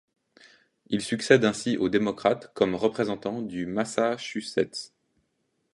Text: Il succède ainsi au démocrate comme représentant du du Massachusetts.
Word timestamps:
Il 0.87 1.01
succède 1.01 1.45
ainsi 1.45 1.77
au 1.77 1.87
démocrate 1.87 2.49
comme 2.55 2.73
représentant 2.73 3.39
du 3.39 3.65
du 3.65 3.65
Massachusetts. 3.67 4.91